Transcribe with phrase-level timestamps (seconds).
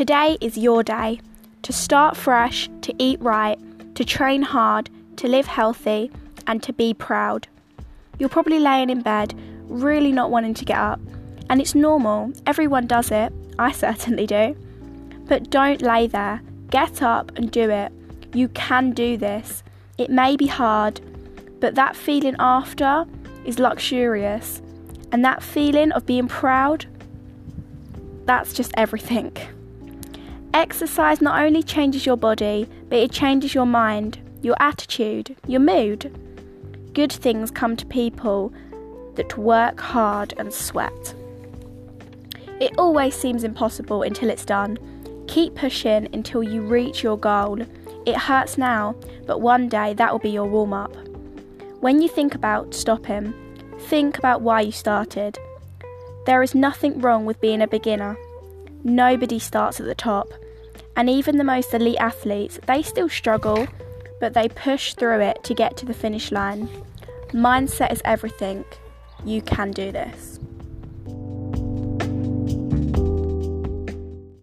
[0.00, 1.20] Today is your day
[1.60, 3.58] to start fresh, to eat right,
[3.96, 6.10] to train hard, to live healthy,
[6.46, 7.48] and to be proud.
[8.18, 9.34] You're probably laying in bed,
[9.68, 11.02] really not wanting to get up,
[11.50, 14.56] and it's normal, everyone does it, I certainly do.
[15.26, 16.40] But don't lay there,
[16.70, 17.92] get up and do it.
[18.32, 19.62] You can do this.
[19.98, 21.02] It may be hard,
[21.60, 23.04] but that feeling after
[23.44, 24.62] is luxurious,
[25.12, 26.86] and that feeling of being proud,
[28.24, 29.36] that's just everything.
[30.52, 36.12] Exercise not only changes your body, but it changes your mind, your attitude, your mood.
[36.92, 38.52] Good things come to people
[39.14, 41.14] that work hard and sweat.
[42.60, 44.76] It always seems impossible until it's done.
[45.28, 47.60] Keep pushing until you reach your goal.
[48.04, 50.94] It hurts now, but one day that will be your warm up.
[51.80, 53.32] When you think about stopping,
[53.82, 55.38] think about why you started.
[56.26, 58.18] There is nothing wrong with being a beginner.
[58.82, 60.32] Nobody starts at the top.
[60.96, 63.68] And even the most elite athletes, they still struggle,
[64.20, 66.68] but they push through it to get to the finish line.
[67.28, 68.64] Mindset is everything.
[69.24, 70.39] You can do this.